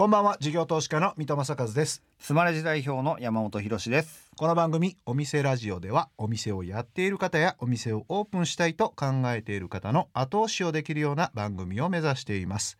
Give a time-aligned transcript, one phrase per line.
[0.00, 0.38] こんばんは。
[0.40, 2.02] 事業投資家の三戸正和です。
[2.18, 4.30] スマレジ代表の山本博です。
[4.34, 12.78] この番組お店ラジオではお店をやっている方やお店をオープンしたいと考えている方の後押しをできるような番組を目指しています。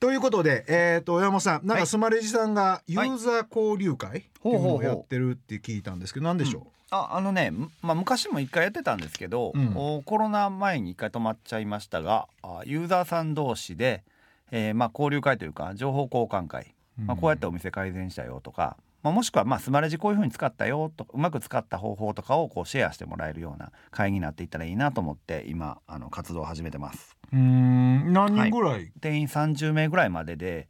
[0.00, 9.72] ということで、えー、と山本さんなんかスマレジさんがユーザー交流会っていうのをやってるって聞いたんですけど何でしょう、ああのね、まあ、昔も一回やってたんですけど、うん。
[9.76, 14.02] おコロナ前に一回止まっちゃいましたがあユーザーさん同士で、
[14.50, 27.16] えーまあ、交流会というか情報交換会、まあ、こうやってお店改善したよとか、まあ、もしくはまあスマレジこういう風に使ったよとうまく使った方法とかをこうシェアしてもらえるような会になっていったらいいなと思って今あの活動を始めてます。
[27.32, 28.12] うーん。
[28.12, 30.68] 何人ぐらい、定員30名ぐらいまでで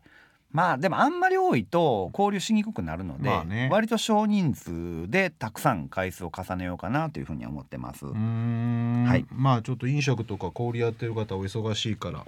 [0.52, 3.68] まあでもあんまり多いと交流しにくくなるので、まあね。
[3.70, 8.06] 割と少人数でたくさん回数を重ねようかなというふうに思ってます。
[8.06, 9.26] はい。
[9.32, 12.24] まあちょっと飲食とか小売やってる方お忙しいから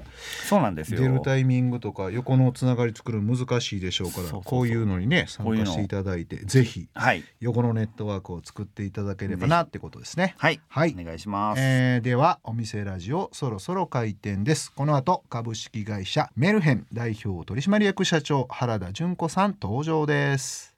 [0.48, 1.00] そうなんですよ。
[1.00, 7.24] 出るタイミングとか横のつながり作るの難しいでしょうからこういうのにね参加していただいてぜひはい。
[7.40, 10.34] 横のネットワークを作っていただければなってことですね。
[10.38, 10.94] はい、はい。
[10.98, 11.60] お願いします。
[11.60, 14.72] えーではお店ラジオそろそろ開店です。
[14.72, 20.76] この後株式会社メルヘン代表取締役社長原田純子さん登場です。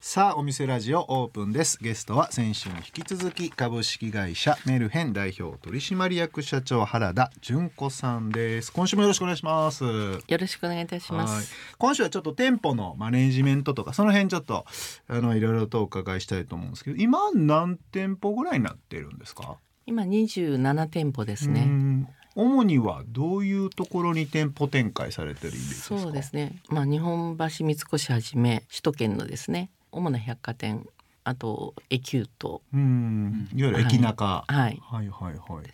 [0.00, 1.78] さあお店ラジオオープンです。
[1.80, 8.72] ゲストは先週に引き続き株式会社メルヘン代表取締役社長原田純子さんです。
[8.72, 9.84] 今週もよろしくお願いします。
[9.84, 11.42] よろしくお願いいたしまはい。
[11.42, 11.54] す。
[11.78, 14.64] 今週はちょっと店舗のマネージメントとかその辺ちょっと
[15.06, 19.58] あのいろいろとお伺いしたいと思うんですけど今何店舗ぐらいになってるんですか？
[19.86, 22.08] 今27店舗ですうね。
[22.36, 25.98] ん主にはどういうところに店舗展開されてるイメージですか？
[25.98, 26.56] そうですね。
[26.68, 30.86] まあ日本橋三越はじめ首都圏のですね、主な百貨店、
[31.24, 33.48] あとエキュート、うん。
[33.54, 35.66] いわゆる駅中、はい、はいはいはい。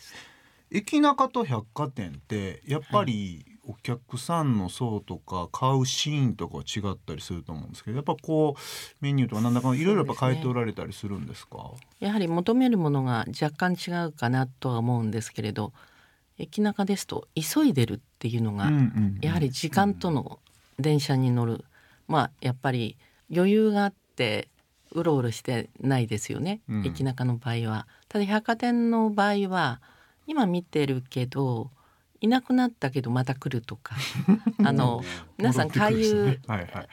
[0.70, 8.60] 駅中と百貨店ってやっぱりお客さんの層とか買うシーンとかは違ったりすると思うんですけどやっぱこう
[9.00, 11.70] メニューとかなんだかいろいろやっぱ変えておられたりするんですか？
[12.00, 15.72] やはり求めるものが若干違うかなとは思うんですけれど、
[16.38, 18.70] 駅中ですと急いでるっていうのが、
[19.20, 20.38] やはり時間との
[20.78, 21.64] 電車に乗る、
[22.06, 22.96] まあやっぱり
[23.34, 24.48] 余裕があって
[24.92, 26.86] うろうろしてないですよね、うん。
[26.86, 27.86] 駅中の場合は。
[28.08, 29.80] ただ百貨店の場合は
[30.26, 31.70] 今見てるけど
[32.20, 33.96] いなくなったけどまた来るとか。
[34.64, 35.02] あの
[35.36, 36.40] 皆さん回遊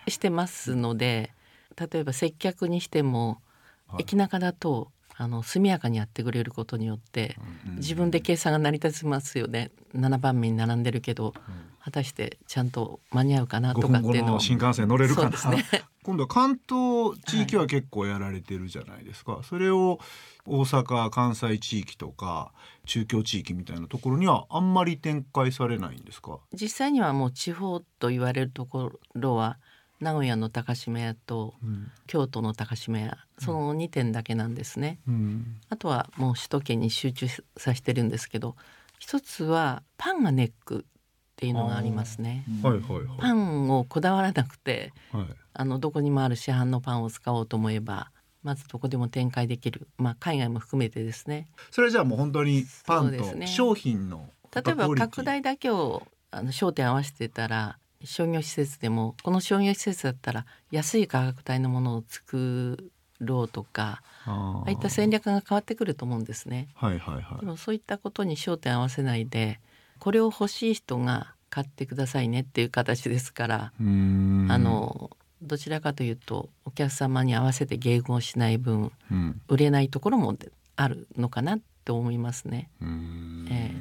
[0.08, 1.34] してますので
[1.78, 3.42] 例えば接客にしても、
[3.88, 4.04] はい。
[4.04, 7.38] 駅中だとあの速やかにやってくれることによって
[7.78, 9.72] 自分で計算が成り立ちますよね。
[9.96, 11.34] 7番目に並んでるけど
[11.80, 15.66] 果たしてちゃんと間に合うかな5とかっていうのをの新幹線乗れるかな、ね。
[16.04, 20.00] 今度は関東地域は結構やられてるじゃないですか、それを
[20.46, 22.52] 大阪関西地域とか
[22.86, 26.40] 中京地域みたいなところにはあんまり展開されないんですか？
[26.54, 29.58] 実際にはもう地方と言われるところは
[30.00, 35.00] 名古屋の高島屋とうん、京都の高島屋その2点だけなんですね。
[35.08, 35.58] うん。
[35.70, 38.56] あとはもう首都圏に集中させてるんですけど
[39.00, 42.46] 一つはパンがネックっていうのがありますね。
[42.64, 43.04] はいはいはい。
[43.20, 45.26] パンをこだわらなくてはい。
[45.58, 48.12] あのどこにもある市販のパンを使おうと思えば
[48.44, 51.48] まずどこでも展開できる、まあ、海外も含めてですね。
[51.72, 66.68] それじゃあもう本当にパンと商品の例えば拡大だけをあの焦点合わせてたら商業施設でもこの商業施設だったら安い価格帯のものを作ろうとかあああいった戦略が変わってくると思うんですね。
[66.76, 67.40] はいはいはい。
[67.40, 69.60] でもそういったことに焦点合わせないで
[70.00, 75.10] これを欲しい人が買ってくださいねっていう形ですから、あの
[75.42, 79.42] どちらかというとお客様に合わせて迎合しない分うん。
[79.48, 80.36] 売れないところも
[80.76, 82.70] あるのかなって思いますね。
[82.82, 83.48] うーん。
[83.50, 83.72] え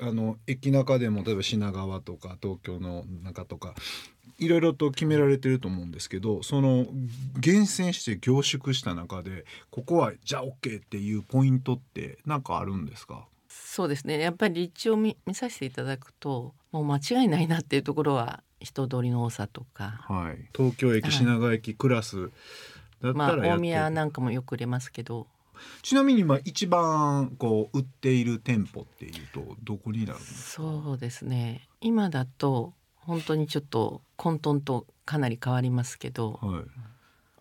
[0.00, 3.74] あの駅中でも例えば品川とか東京の中とか
[4.38, 6.86] いろいろと決められてると思うんですけどその
[7.38, 13.26] 厳選して凝縮した中でここはじゃあ OK っていうポイントって何かあるんですか？
[13.48, 14.18] そうですね。
[14.18, 20.48] やっぱり立地を見見させていただくともう間違いないなっていうところは人通りの多さとか、はい。
[20.56, 21.12] 東京駅はい。
[21.12, 22.30] 品川駅クラス
[23.02, 25.26] だったまあ、大宮なんかもよく売れますけど
[25.82, 31.68] ちなみに今一番こう売っている店舗っていうとどこになるんですかそうですね。
[31.80, 36.64] 今だと本当にちょっと混沌とかなり変わりますけどはい。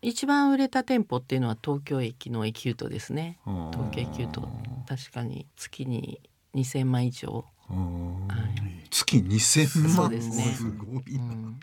[0.01, 3.37] 一番売れた店舗っていうのは東京駅のエキュートですね。
[3.45, 4.47] 東京エキュート
[4.87, 6.21] 確かに月に
[6.55, 8.25] 2,000万以上、は
[8.55, 8.89] い。
[8.89, 9.89] 月2000万？
[9.89, 10.43] そうですね。
[10.55, 11.59] すごいな、うん。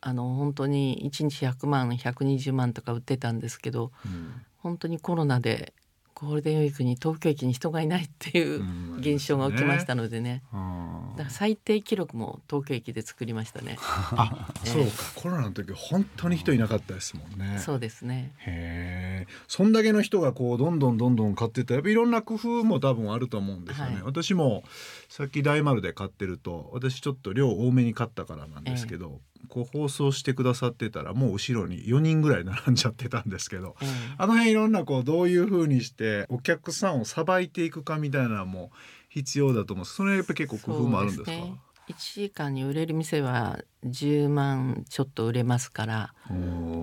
[0.00, 4.42] あの本当に1日100万120万とか売ってたんですけどうん。
[4.56, 5.72] 本当にコロナで
[6.20, 11.12] ゴールデンウィークに東京駅に人がいないっていううん現象が起きましたのでね、うん。
[11.12, 13.76] だから最低記録も東京駅で作りましたね。
[13.80, 14.90] あ、そうか。
[15.14, 17.60] コロナの時本当に人いなかったですもんね。
[17.60, 18.32] そうですね。
[18.38, 19.32] へえ。
[19.46, 24.02] そんだけの人がこうどんどんどんどん買ってったらやっぱいろんな工夫も多分あると思うんですよね、はい。
[24.02, 24.64] 私も
[25.08, 33.88] さっき大丸で買ってると私ちょっと量多めに買ったからなんですけど、こう放送してくださってたらもう後ろに4人ぐらい並んじゃってたんですけどええ
[34.18, 38.70] あの辺いろんなこうどういうふうにしてお客さんをさばいていくかみたいなのも
[39.08, 39.94] 必要だと思うんです。
[39.96, 41.30] それやっぱ結構工夫もあるんですか？
[41.30, 41.54] そうね。
[41.88, 46.14] 1時間に売れる店は10万ちょっと売れますから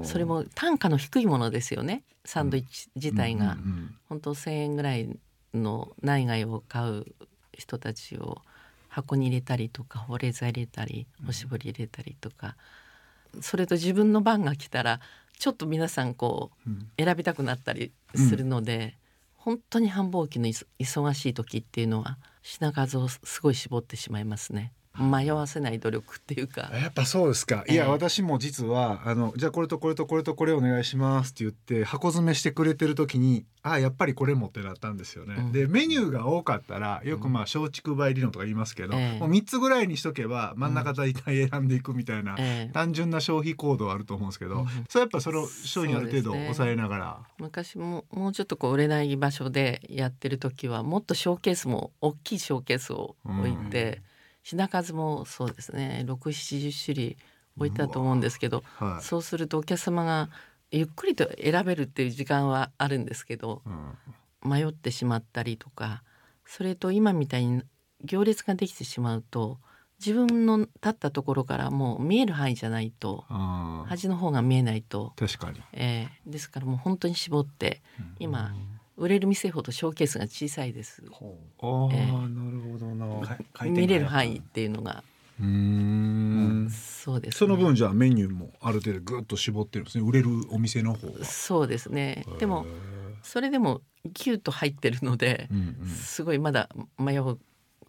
[0.04, 2.04] それも単価の低いものですよね。
[2.25, 5.10] サンドイッチ自体が、うんうん本当1,000円ぐらい
[5.54, 7.06] の内外を買う
[7.54, 8.42] 人たちを
[8.95, 12.56] 箱に入れたりとか保冷剤入れたりおしぼり入れたりとか、
[13.42, 15.01] それと自分の番が来たら
[15.38, 16.88] ちょっと皆さんこううん。
[16.97, 18.97] 選びたくなったりするので、
[19.36, 26.69] 本当に繁忙期の忙しい時っていうのは品数をすごい絞ってしまいますね迷わせない努力っていうか。
[26.71, 27.63] あやっぱそうですか。
[27.68, 27.89] いや、ええ。
[27.89, 35.36] 私も実はあのじゃあこれとこれとこれとこれお願いしますって言って箱詰めしてくれてる時にあやっぱりこれもってなったんですよね。
[35.38, 35.51] うん。
[35.51, 39.19] でメニューが多かったらよくまあ松竹梅理論とか言いますけど、ええ。
[39.19, 42.74] もう3つぐらいにしとけば真ん中大体選んでいくみたいな、ええ。
[42.74, 47.19] 単純な消費行動あると思うんですけど、うんそれやっぱその商品ある程度抑えながら。
[47.39, 54.01] 昔ももうちょっとこう売れない場所でやってる時はもっとショーケースも大きいショーケースを置いて、
[54.45, 56.03] 品数もそうですね。
[56.06, 57.18] 670種類
[57.57, 59.03] 置いたと思うんですけどはい。
[59.03, 60.30] そうするとお客様が
[60.69, 64.51] ゆっくりと選べるっていう時間はあるんですけどうん。
[64.51, 66.03] 迷ってしまったりとか
[66.45, 67.63] それと今みたいに
[68.03, 69.57] 行列ができてしまうと
[70.00, 73.25] 自分の立ったところからもう見える範囲じゃないと
[73.88, 75.62] 端の方が見えないと、確かに。
[75.74, 77.81] えーですからもう本当に絞って
[78.19, 78.53] 今
[78.97, 81.03] 売れる店ほどショーケースが小さいです。
[81.12, 82.12] ああ、ええ。
[82.12, 83.38] なるほどな。
[83.65, 85.03] 見れるが範囲っていうのが、
[85.39, 86.69] うーん。
[86.69, 90.03] そうです、ね、その分じゃあメニューもある程度ぐっと絞ってるんですね。
[90.07, 91.25] 売れるお店の方は。
[91.25, 92.25] そうですね。
[92.39, 92.86] でもへ
[93.21, 95.88] それでもギュッと入ってるのでー、うんうん。
[95.88, 97.38] すごいまだ迷う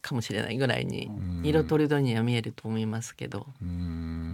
[0.03, 1.41] かもしれないぐらいにうん。
[1.44, 4.26] 色とりどりには見えると思いますけど、うーん。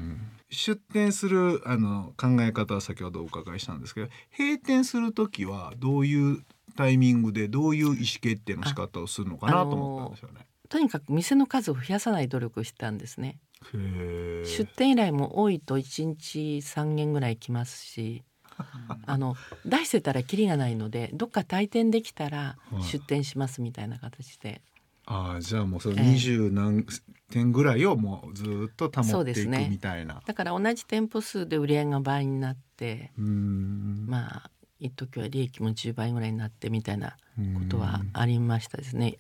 [0.50, 4.08] 出店するあの考え方は先ほどお伺いしたんですけど
[4.38, 10.46] 閉店する時はどういうタイミングでどういう意思決定の仕方をするのかなと思ったんですよね。
[10.68, 13.38] とにかく店の数を増やさない努力をしたんですね。
[13.72, 18.24] 出店依頼も多いと1日3件ぐらい来ますし
[19.06, 24.62] あの出してたらキリがないのでどっか退店できたらはい出店しますみたいな形で、
[25.06, 26.86] ああじゃあもうそのええ二十何
[27.30, 30.22] 点ぐらいをもうずっと保っていくみたいな。
[30.24, 34.50] だから同じ店舗数で売り上げが倍になってまあ
[34.82, 39.18] 一時は利益も10倍ぐらいになってみたいなことはうんありましたですね。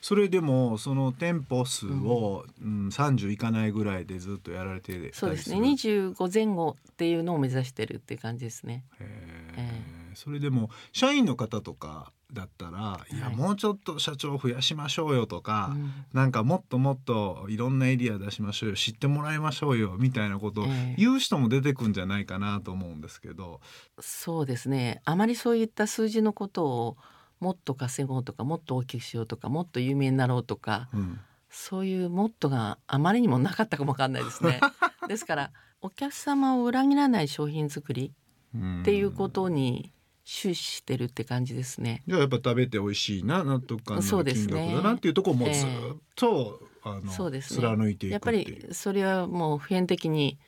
[0.00, 8.84] それでもその店舗数を、うん30いかないぐらいでずっとやられてそうですねる25前後っていうのを目指してるっていう感じですね。
[9.00, 15.92] へえーそれでも社員の方とかだったら、い、やはいもうちょっと社長増やしましょうよとか、うん。
[16.12, 20.94] なんかもっともっといろんなエリア出しましょうよ知ってもらいましょうよみたいなことをええ。
[20.98, 23.60] 言う人も出てくんじゃないかなと思うんですけど、
[24.00, 25.00] そうですね。
[25.04, 26.96] あまりそういった数字のことを
[27.40, 31.20] もっと稼ごうとかもっと大きくしようとかもっと有名になろうとかうん。
[31.54, 34.58] そういうモットがあまりにもなかったかもわかんないですね。
[35.06, 35.50] ですから
[35.82, 38.14] お客様を裏切らない商品作り
[38.56, 39.92] っていうことに
[40.24, 42.02] 終始してるって感じですね。
[42.06, 45.68] じゃあやっぱ食べて美味しいな納得感の金額だなっていうところもずっ
[46.14, 47.60] と、あのそうですね。
[47.60, 48.30] 貫いていくやっぱ。
[48.30, 50.38] りそれはもう普遍的に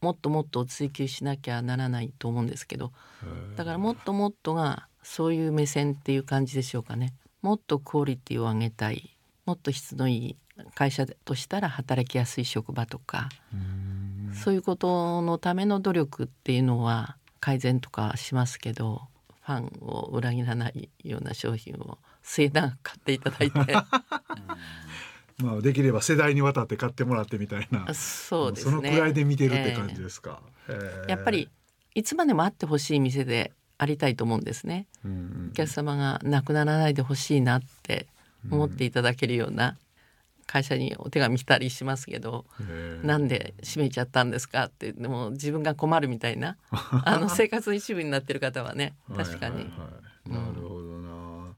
[0.00, 2.92] もっともっと追求しなきゃならないと思うんですけど。
[3.56, 7.14] だからもっともっとがそういう目線っていう感じでしょうかね。
[7.42, 9.16] もっとクオリティを上げたい。
[9.46, 10.36] もっと質のいい
[10.74, 13.28] 会社としたら働きやすい職場とか。
[13.52, 14.34] うん。
[14.34, 19.02] そういうことのための努力っていうのは改善とかしますけど
[19.50, 23.58] ファンを裏切らないような商品を末永く買っていただいて
[25.42, 27.92] まあできれば世代にわたって買ってもらってみたいな。
[27.94, 30.42] そうですねのくらいで見てるって感じですか。
[30.68, 31.48] へーやっぱり
[31.94, 34.86] いつまでもあってほしい店でありたいと思うんですね。
[35.04, 38.06] うんお客様がなくならないでほしいなって
[38.50, 39.78] 思っていただけるような
[40.52, 42.44] 会社にお手紙来たりしますけど
[43.04, 46.56] なんで閉めちゃったんですかってでも自分が困るみたいな
[47.04, 49.70] あの生活の一部になってる方はね確かに、
[50.26, 51.56] なるほどな。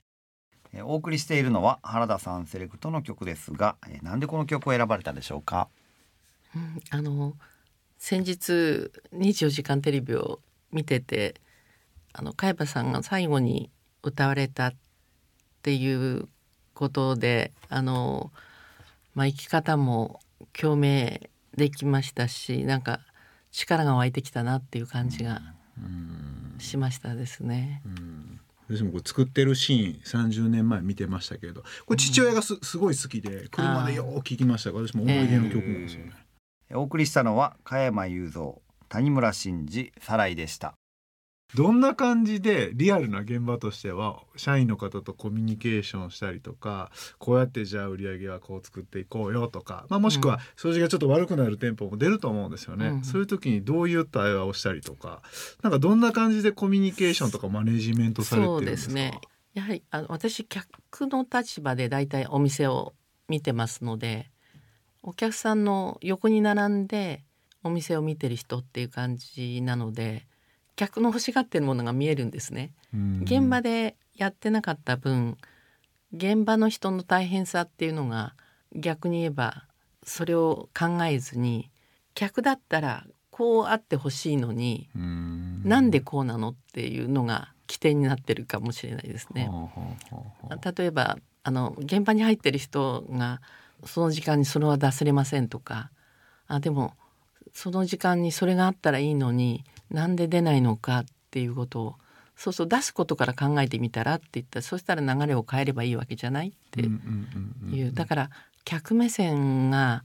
[0.75, 5.69] えーお送りしているのは原田さんセレクトの曲ですが、えーなんでこの曲を選ばれたでしょうか？
[6.55, 7.35] うんあの
[7.99, 11.41] 先日『24時間テレビ』を見てて
[12.13, 13.71] あの海馬さんが最後に
[14.03, 14.75] 歌われたっ
[15.63, 16.29] ていう
[16.75, 18.33] ことであの、
[19.15, 20.21] まあ、生き方も
[20.53, 23.01] 共鳴できましたしなんか
[23.51, 25.43] 力が湧いてきたなっていう感じが
[26.59, 27.83] しましたですね。
[28.69, 36.13] 私もこれ作ってるシーン30年前見てましたけどこれ父親がす,、すごい好きで車でよう聞きました私も思い出の曲なんですよね。
[36.75, 38.55] お送りしたのは加山雄三
[38.89, 40.75] 谷村新司サライでした
[41.55, 55.23] どんな感じでリアルな現場としては社員の方とコミュニケーションしたりとかこうやってじゃあ売り上げはこう作っていこうよとか、まあ、もしくは数字がちょっと悪くなる店舗も出ると思うんですよね、うん、そういう時にどういう対話をしたりとか
[55.63, 58.95] なんかどんな感じでコミュニケーションとかマネジメントされてるんですか？
[58.95, 59.21] ね。
[59.55, 60.67] やはりあの私客
[61.09, 62.95] の立場で大体お店を
[63.29, 64.31] 見てますので
[65.03, 67.25] お客さんの横に並んで
[67.63, 70.27] お店を見てる人っていう感じなので
[70.77, 72.73] 客の欲しがってるものが見えるんですね。
[73.23, 75.37] 現場でやってなかった分
[76.15, 78.35] 現場の人の大変さっていうのが
[78.75, 79.65] 逆に言えば
[80.05, 81.71] それを考えずに
[82.15, 84.89] 客だったらこうあってほしいのに
[85.65, 89.51] なんでこうなのっていうのが起点になってるかもしれないですね。
[90.77, 93.41] 例えばあの現場に入ってる人が
[93.85, 95.91] その時間にそれは出せれませんとか
[96.47, 96.95] あでも
[97.53, 101.95] その時間にそれがあったらいいのになんで出ないのかっていうことを
[102.37, 107.93] そうそう出すことから考えてみたらって言ったらそしたら流れを変えればいいわけじゃないっていう。
[107.93, 108.31] だから
[108.65, 110.05] 客目線が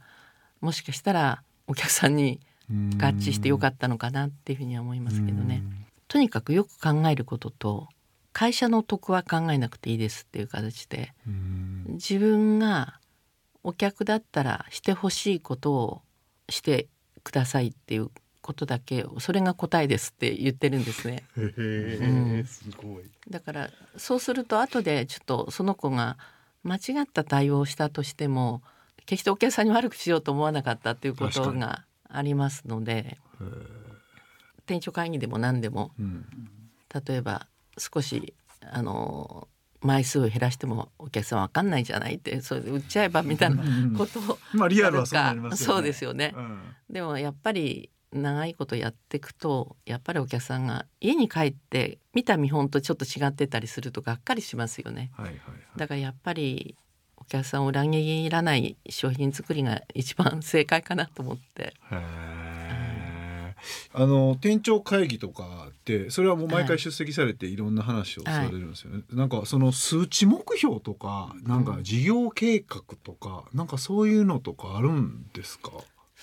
[0.61, 2.39] もしかしたらお客さんに
[2.69, 5.63] 合致してよかったのかなっていうふうには思いますけどね。
[6.07, 7.87] とにかくよく考えることと
[8.33, 11.13] 会社の得は考えなくていいですっていう形で
[11.87, 12.99] 自分が
[13.63, 16.01] お客だったらしてほしいことを
[16.49, 16.87] して
[17.23, 18.11] くださいっていう
[18.47, 21.25] ことだけそれが答えですって言ってるんですね。
[21.35, 23.03] うん、すごい。
[23.29, 26.17] だからそうすると後でちょっとその子が
[26.63, 28.61] 間違った対応をしたとしても
[29.05, 33.17] 決してお客さんに悪くしようと思わなかったっていうことがありますので
[34.65, 36.25] 店長会議でも何でも、うん、
[37.05, 39.49] 例えば少しあの
[39.81, 43.61] 枚数を減らしてもお客さんわかんないじゃないってそれで売っちゃえばみたいな
[43.97, 45.73] ことをまあリアルはそうなりますよね。
[45.75, 56.75] そうですよね、うん、でもやっぱり長いことやっていくとやっぱりお客さんが家に帰って見た見本とちょっと違ってたりするとがっかりしますよね、はいはいはい、だからやっぱり
[57.17, 61.73] お客さんを裏切らない商品作りが一番正解かなと思って。
[63.91, 75.71] あの店長会議とかってそれはもう毎回出席されていろんな話をされるんですよね、はい、なんかその数値目標とかなんか事業計画とか、うん、なんかそういうのとかあるんですか？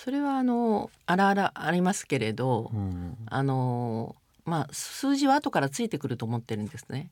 [0.05, 7.11] それはあのあらあらありますけれど、うん、あのまあ数字は後からついてくると思ってるんですね。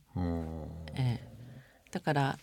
[0.94, 1.26] ええ、
[1.90, 2.38] だから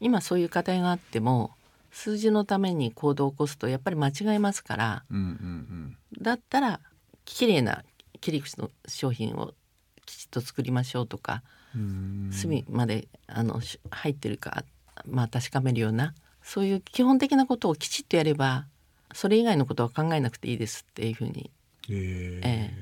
[0.00, 1.50] 今そういう課題があっても
[1.90, 6.80] 数字のために行動を起こすとやっぱり間違えますから、うんうんうん、だったら
[7.24, 7.84] きれいな
[8.20, 9.54] 切り口の商品を
[10.04, 11.42] きちっと作りましょうとか
[12.30, 14.62] 隅まであの入ってるか、
[15.06, 18.66] まあ、確かめるようなそういう基本的なことをきちっとやれば
[19.14, 21.50] それ以外のことは考えなくていいですっていうふうに。
[21.90, 22.72] えー、え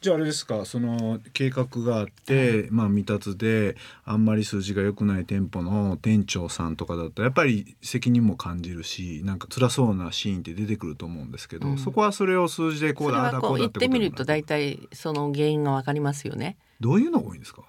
[0.00, 16.56] ー、じゃああれですかその計画があって、はい、まあ未達であんまり数字が良くない店舗の店長さんとかだったらやっぱり責任も感じるしなんか辛そうなシーンって出てくると思うんですけど、うん、そこはそれを数字でこうだこうだって言ってみると大体その原因がわかりますよね。
[16.80, 17.62] どういうのが多いんですか？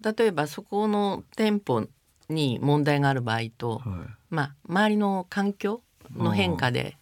[0.00, 1.88] 例えばそこの店舗
[2.28, 5.82] に問題がある場合と、はい、まあ周りの環境
[6.16, 6.96] の変化で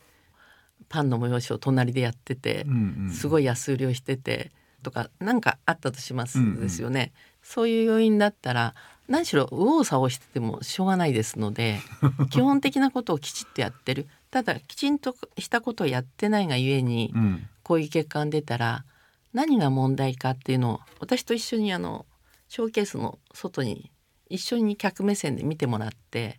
[0.88, 4.50] パンの催しを隣でやってて、うんうん、すごい安売りをしてて
[4.82, 7.10] とか何かあったとしますですよね、うんうん、
[7.42, 8.74] そういう要因だったら
[9.08, 11.80] 何しろ右往左往しててもしょうがないですので
[12.30, 14.06] 基本的なことをきちっとやってる。
[14.30, 18.84] ただきちんとしたことをやってないがゆえに、うん、こういう結果が出たら
[19.32, 22.06] 何が問題かっていうのを私と一緒にあの
[22.48, 23.90] ショーケースの外に
[24.28, 26.38] 一緒に客目線で見てもらって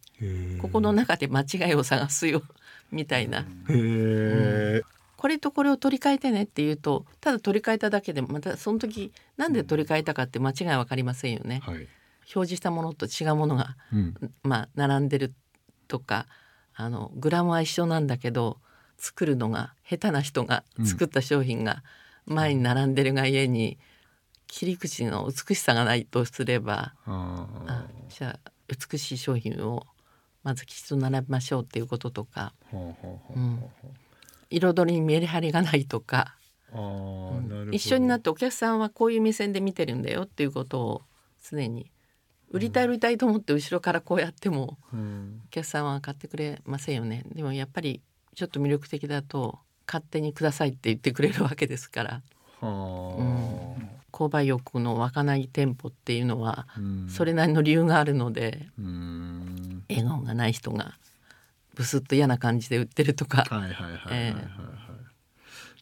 [0.61, 2.43] ここの中で間違いを探すよ
[2.91, 3.45] みたいな。
[3.69, 4.81] へ
[5.17, 11.61] これとこれを取り替えてねって言うとただ取り替えただけでまたその時なんで取り替えたかって間違い分かりませんよね。
[11.63, 14.13] はい、表示したものと違うものが、うん、
[14.43, 15.33] まあ並んでる
[15.87, 16.27] とか
[16.75, 18.59] あのグラムは一緒なんだけど
[18.97, 21.83] 作るのが下手な人が作った商品が
[22.25, 23.77] 前に並んでるがゆえに、
[24.47, 29.85] 切り口の美しさがないとすればあじゃあ美しい商品を
[30.47, 32.77] まずきちんと並べましょうっていうこととか、う
[33.37, 33.61] ん、
[34.49, 36.37] 彩りにメリハリがないとか、
[36.73, 41.01] うん、一緒になってお客さんはこういう目線で見てるんだよっていうことを
[41.43, 41.91] 常に。
[42.49, 45.41] 売りたい売りたいと思って後ろからこうやってもうん。
[45.47, 47.25] お客さんは買ってくれませんよね。
[47.35, 48.01] でもやっぱり
[48.33, 52.21] ちょっと魅力的だと勝手にくださいって言ってくれるわけですから。
[52.61, 53.75] は
[54.11, 56.67] 購買欲の湧かない店舗っていうのは
[57.09, 59.83] それなりの理由があるのでうん。
[59.89, 60.97] 笑顔がない人が
[61.75, 63.45] ブスッと嫌な感じで売ってるとか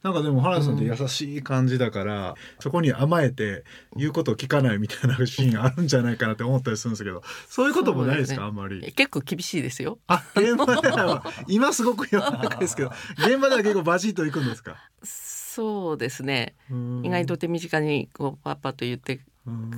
[0.05, 3.63] なんかでも原田さんって優しい感じだから、そこに甘えて
[3.95, 8.41] 言うことを聞かないみたいなシーンあるんじゃないかなって思ったりするんですけどそういうこともないですか？
[8.41, 8.47] ね。
[8.47, 8.81] あんまり。
[8.93, 9.97] 結構厳しいですよ。
[10.05, 14.75] あ現場では 今すごく世の中ですけど現場では結構バチッといくんですか？
[15.03, 16.53] そうですね。
[16.69, 19.21] 意意外と手短にこうパパと言って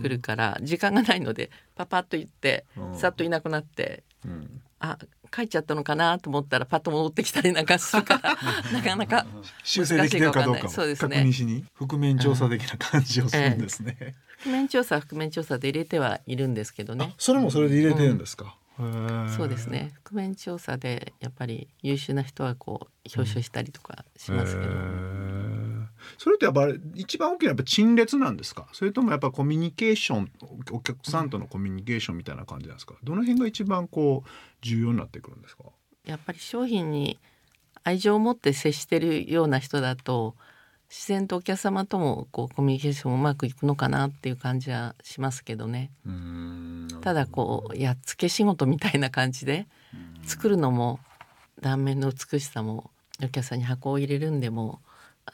[0.01, 2.95] くるから時間がないのでパパッと言ってうん。
[2.97, 4.61] さっといなくなってうん。
[4.79, 4.97] あ
[5.31, 8.37] 帰っちゃったのかなと思ったらパッと戻ってきたりなんかするから。
[8.73, 9.25] なかなか
[9.63, 10.69] 修正できてるかどうかも。
[10.69, 14.15] そうです確ね認しに覆面調査的な感じをするんですね。
[14.43, 18.55] 覆面調査は覆面調査で入れてはいるんですけどあねそれもそれで入れてるんですか？
[18.79, 19.67] へーそうです。
[19.67, 19.93] ね。
[20.03, 24.71] 覆面調査でやっぱり優秀な人はこう表彰したりとかしますけど、
[26.17, 28.67] それってやっぱ一番大きなやっぱ陳列なんですか？
[28.73, 30.31] それともやっぱコミュニケーション
[30.71, 32.95] お客さんとのコミュニケーションみたいな感じなんですか？
[33.03, 34.29] どの辺が一番こう
[34.61, 35.63] 重要になってくるんですか？
[36.05, 37.19] やっぱり商品に
[37.83, 40.35] 愛情を持って接してるような人だと
[40.89, 45.91] 自然とお客様ともこうコミュニケーションうまくいくのかなっていう感じはしますけどね。
[47.01, 49.67] ただこうやっつけ仕事みたいな感じで
[50.23, 50.99] 作るのも
[51.61, 52.91] 断面の美しさも
[53.23, 54.86] お客さんに箱を入れるんでもあ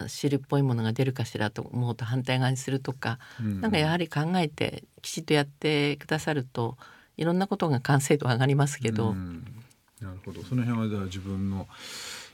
[0.08, 6.78] 汁っぽいものが出るかしらと思うと反対側にするとかなんかやはり考えてきちっとやってくださると
[7.18, 9.46] いろんなことが完成度上がりますけど、うん
[10.04, 10.44] なるほど。
[10.44, 11.68] その辺はじゃあ自分の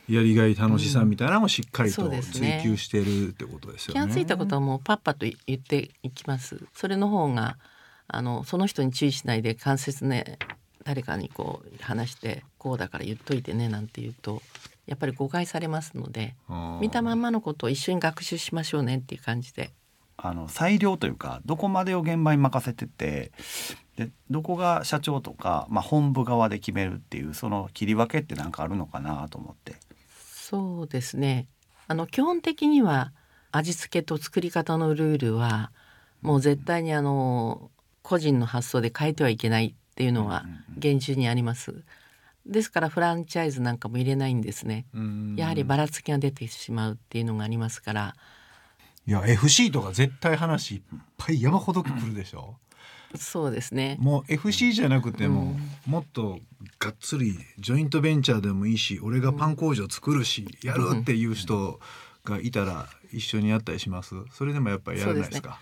[0.10, 4.02] やりがい楽しさみたいなのもしっかりそと追求してるってことですよね。
[4.02, 6.60] 気がついたことはもうパッパと言っていきます。
[6.74, 7.58] それの方が
[8.08, 10.40] あのその人に注意しないで間接ね
[10.84, 14.42] 誰かにこう話してこうだから言っといてねなんて言うと
[14.90, 16.36] やっぱり誤解されますので
[16.82, 19.72] 見たまんまのことを一緒に学習しましょうねっていう感じで
[20.18, 23.32] あの裁量というかどこまでを現場に任せてて
[23.96, 29.76] でどこが社長とか、まあ、本部側で決めるっていうその切り分けって何かあるのかなと思って。
[30.10, 31.48] そうですね
[31.88, 33.14] あの基本的には
[33.52, 35.72] 味付けと作り方のルールは
[36.22, 37.70] もう絶対にあの
[38.02, 41.84] 個人の発想で変えてはいけないっていうのはうんうんうん厳重にあります。
[42.46, 44.86] ですからフランチャイズなんかも入れないんですね。
[44.94, 45.36] うん。
[45.38, 48.16] やはりばらつきが出てしまうっていうのがありますから。
[49.08, 50.82] いや FC とか絶対話いっ
[51.18, 52.58] ぱい山ほど来るでしょ。
[53.16, 53.98] そうですね。
[54.00, 55.92] もう FC じゃなくても、うん。
[55.92, 56.40] もっと
[56.78, 61.80] がっつりジョイントベンチャーでもいいし俺がパン工場作るし、やるっていう人
[62.24, 64.16] がいたら一緒にやったりします？
[64.32, 65.60] それでもやっぱりやらないですか？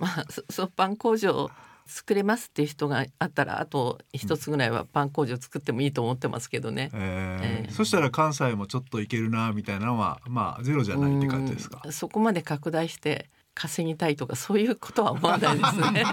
[0.00, 1.50] まあそ そパン工場
[1.90, 6.90] 作れますっていう人があったらあと一つぐらいはパン工場作ってもいいと思ってますけどね。
[6.94, 11.82] えーええそしたら関西もちょっといけるなみたいなのはまあゼロじゃないって感じですか？
[11.84, 16.04] うんそこまで拡大して稼ぎたいとかそういうことは思わないですね。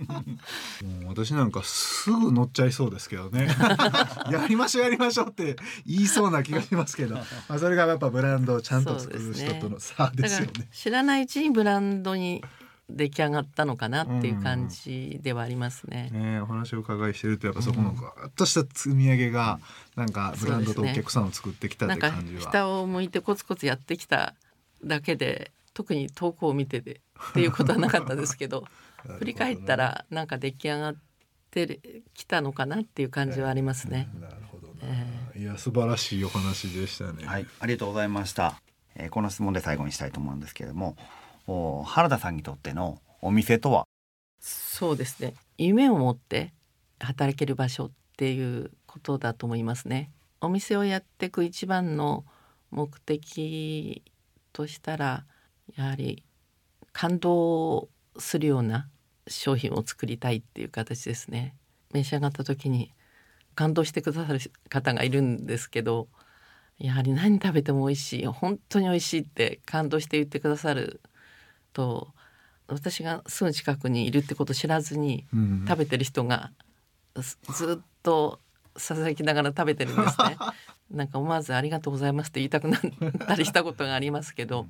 [1.02, 3.48] もう私なんかすぐ乗っちゃいそうですけどね
[4.30, 10.68] やりましょうやりましょうって言いそうな気がしますけど、まあ、それがやっぱブランドをちゃんと作る人との差ですよね。
[10.72, 12.42] 知らないうちにブランドに
[12.88, 16.08] 出来上がったのかなっていう感じではありますね。
[16.12, 19.58] ね、お話をお伺いしてるとやっぱそこのガーッとした積み上げが
[19.96, 22.40] なんかブランドとお客さんを作ってきたっなんかて感じは。
[22.42, 24.34] 下を向いてコツコツやってきた
[24.84, 28.64] だけで特に遠くを見てでっていうことはなかったですけど
[29.18, 30.96] 振り返ったらなんか出来上がっ
[31.50, 31.80] て
[32.14, 34.08] きたのかなっていう感じはありますね。
[34.20, 34.94] なるほどな、
[35.34, 37.26] いや素晴らしいお話でしたね。
[37.26, 38.60] はい、ありがとうございました。
[38.94, 43.86] えーこの質問で最後にしたいと思うんですけれども、お原田さんにとってのお店とは？
[44.40, 45.34] そうですね。
[45.58, 46.52] 夢を持って
[47.00, 50.10] 働ける場所っていうことだと思いますね。
[50.40, 52.24] お店をやっていく一番の
[52.70, 54.02] 目的
[54.52, 55.24] としたら
[55.76, 56.24] やはり
[56.92, 58.88] 感動するような
[59.28, 61.54] 商品を作りたいっていう形ですね。
[61.92, 62.92] 召し上がった時に
[63.54, 66.08] 感動してくださる方がいるんですけど
[66.78, 71.00] やはり何食べても美味しい本当に美味しいって感動して言ってくださる
[71.76, 72.08] と
[72.68, 76.50] 私がすぐ近くにいるってことを知らずにうん食べてる人が
[77.14, 78.40] ずずっと
[78.76, 80.36] ささやきながら食べてるんですね。
[80.90, 82.80] なんか思わずありがとうございますって言いたくなっ
[83.26, 84.66] たりしたことがありますけど、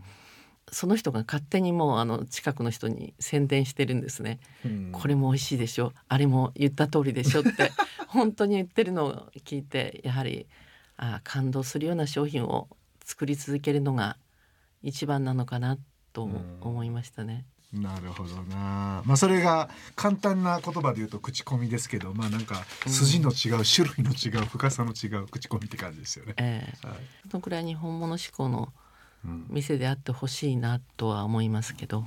[0.72, 4.40] その人が勝手にもうあの近くの人に宣伝してるんですね。
[4.64, 7.72] うんこれも美味しいでしょ、あれも言った通りでしょって
[8.08, 9.12] 本当に言ってるのを
[9.44, 10.46] 聞いてやはり
[10.96, 12.68] あ感動するような商品を
[13.04, 14.16] 作り続けるのが
[14.82, 15.78] 一番なのかな
[16.16, 16.28] と
[16.62, 17.44] 思いましたね。
[17.74, 19.02] なるほどな。
[19.04, 26.34] まあそれが簡単な言葉で言うと口コミですけどまあなんか筋の違う、種類の違う深さの違う口コミって感じですよね。
[26.38, 26.86] ええ。
[26.86, 26.96] はい。
[27.30, 28.72] そのくらい日本物志向の
[29.24, 29.46] うん。
[29.50, 32.06] 店であってほしいなとは思いますけど。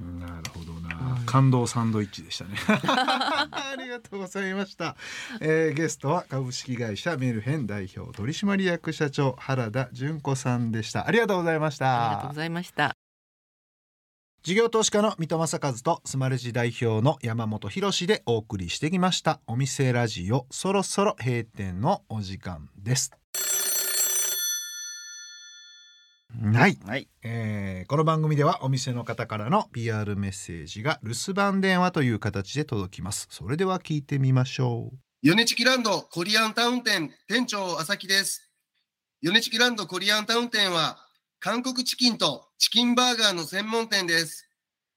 [0.00, 2.56] なるほどな、感動サンドイッチでしたね。
[2.66, 4.96] ありがとうございました、
[5.40, 11.06] えーゲストは株式会社メルヘン代表取締役社長原田純子さんでした。
[11.06, 12.06] ありがとうございました。
[12.06, 12.99] ありがとうございました
[14.42, 19.38] 事業投資家の三戸正和とスマレジ代表の山本博でお送りしてきました。
[19.46, 23.10] お店ラジオそろそろ閉店のお時間です。
[26.42, 26.78] はい。
[26.86, 27.06] はい。
[27.22, 33.26] えーこの番組ではお店の方からの PR メッセージが留守番電話という形で届きます。
[33.30, 34.96] それでは聞いてみましょう。
[35.20, 38.50] ヨネチキランドコリアンタウン店店長朝木です。
[39.20, 40.96] ヨネチキランドコリアンタウン店は
[41.42, 44.46] 韓国チキンとチキンバーガーの専門店です。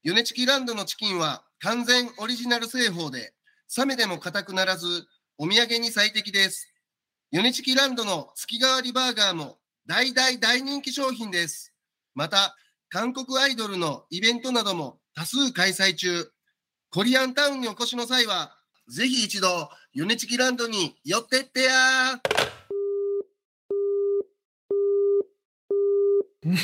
[0.02, 3.32] ヨネチキランドのチキンは完全オリジナル製法で
[3.74, 5.06] 冷めても硬くならず
[5.38, 6.70] お土産に最適です。
[7.30, 11.72] ヨネチキランドの月替わりバーガーも大大大人気商品です。
[12.14, 12.54] また
[12.90, 16.30] 韓国アイドルのイベントなども多数開催中。
[16.90, 18.54] コリアンタウンにお越しの際は
[18.88, 22.20] ぜひ一度、ヨネチキランドに寄ってってや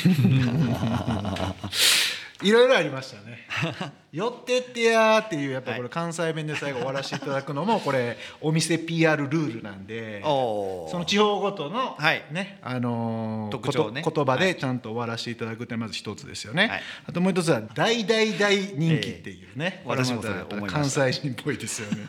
[2.43, 3.47] いろいろありましたね。
[4.11, 12.23] 寄ってってやーっていうやっぱこれ関西弁で最後終わらせていただくのもこれお店 PR ルールなんでおその地方ごとのはい。
[12.31, 14.03] ねあのー特徴ね。
[14.03, 14.39] 言葉はい。
[14.39, 16.83] でちゃんと終わらせていただくってまず一つですよね、はい。
[17.07, 19.87] あともう一つは大大大人気っていうね、ええ。
[19.87, 20.23] 私も
[20.67, 22.07] 関西人っぽいですよね。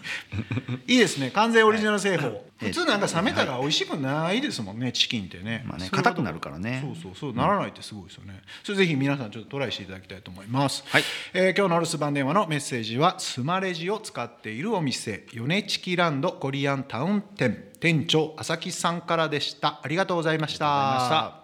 [0.87, 1.31] いいですね。
[1.31, 6.83] 完全オリジナル製法、ええ普通なんか冷めたら美味しくないですもんねチキンってね,、まあね硬くなるからね。
[6.85, 11.03] そうそうそうならないってすごいですよね、それぜひ皆さんちょっとトライしていただきたいと思います、はい。
[11.35, 19.81] えー今日のお留守番電話のメッセージはスマレジを使っているお店ヨネチキランドコリアンタウン店店長朝木さんからでした。
[19.83, 21.42] ありがとうございました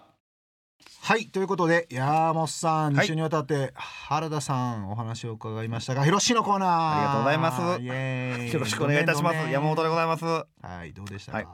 [1.00, 3.06] はいということで山本さんはい。
[3.06, 6.96] 2週にわたって原田さんお話を伺いましたが広しのコーナー。
[6.96, 8.52] ありがとうございます。
[8.52, 9.50] よろしくお願いいたします。
[9.50, 10.24] 山本でございます。
[10.24, 10.44] は
[10.84, 11.46] いどうでしたか、はい。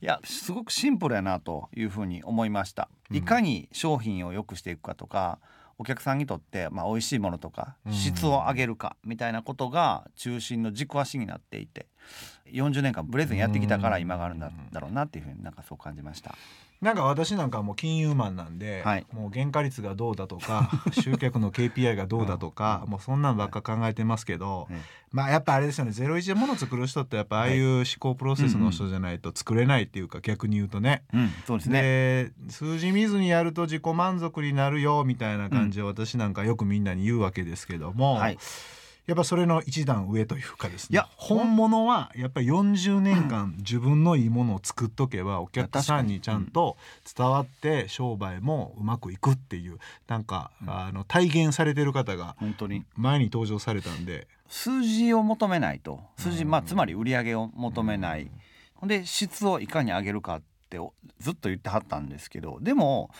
[0.00, 2.88] いやすごくシンプルやなというふうに思いました。
[3.10, 5.38] いかに商品を良くしていくかとか
[5.76, 7.92] お客さんにとってまあ美味しいものとかうん。
[7.92, 11.86] 質を上げるかみたいなことが中心の軸足になっていて
[12.50, 16.34] 40年間ブレずにやってきたから今があるんだだろうなっていうふうになんかそう感じました
[16.80, 19.06] なんか私なんかはもう金融マンなんで、はい。
[19.12, 31.04] もう原価率がどうだとか 集客の KPI がどうだとか、もうそんなんばっか考えてますけど、ええまあやっぱあれですよね01で物作る人ってやっぱああいう思考プロセスの人じゃないと作れないっていうか逆に言うとね。
[31.12, 31.30] うん。
[31.46, 31.80] そうですね。
[31.80, 38.38] で数字見ずにやると自己満足になるよみたいな感じで私なんかよくみんなに言うわけですけども、はい
[39.06, 40.94] やっぱそれの一段上というかですね。
[40.94, 46.76] いや本物はやっぱり40年間自分のいいものを作っとけばお客さんにちゃんと
[47.16, 52.84] 伝わって商売もうまくいくっていうなんかあの体現されてる方が本当に。
[52.96, 54.26] 前に登場されたんで。
[54.48, 56.00] 数字を求めないと。
[56.16, 56.50] 数字、うん。
[56.50, 58.30] まあ、つまり売り上げを求めない、
[58.82, 60.42] で質をいかに上げるかっ
[60.74, 63.10] ておずっと言ってはったんですけどでも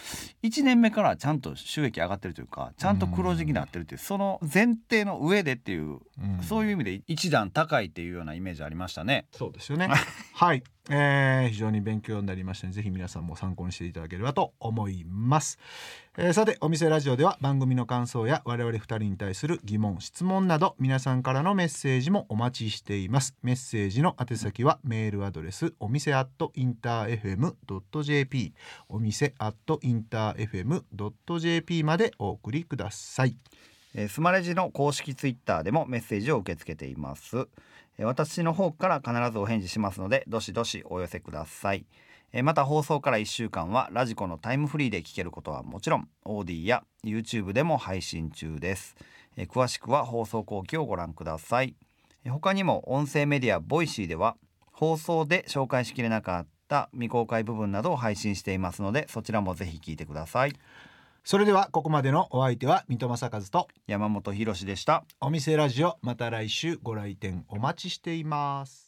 [0.43, 6.43] 1年目からちゃんと収益上がってるというかちゃんと黒字になってるっていうその前提の上でっていう、うん。
[6.43, 9.27] そういう意味で一段高いっていうようなイメージありましたね。
[9.33, 9.89] そうですよね。
[10.35, 15.59] はい、えー非常に勉強になりましたのでぜひ皆さんも参考にしていただければと思います、
[16.19, 23.35] えーさてお店ラジオでは番組の感想や我々二人に対する疑問質問など皆さんからのメッセージもお待ちしています。
[23.43, 28.55] メッセージの宛先はメールアドレスお店アットインター FM.jp
[28.89, 33.37] お店アットインター FM.jp までお送りください。
[33.95, 37.47] えースマレジの公式ツイッターでもメッセージを受け付けています。
[37.99, 41.87] 私の方から必ずお返事しますのでどしどしお寄せください。
[42.43, 48.97] また放送から1週間は radiko のタイムフリーで聞けることはもちろん AuDee や YouTube でも配信中です。
[49.37, 51.77] 詳しくは放送後記をご覧ください。
[52.29, 54.37] 他にも音声メディア Voicy では
[54.73, 60.53] 放送で紹介しきれなかった未公開部分などを配信していますのでそちらもぜひ聞いてください。
[61.25, 65.05] それではここまでのお相手は三戸政和と山本博史でした。
[65.23, 68.84] お店ラジオまた来週ご来店お待ちしています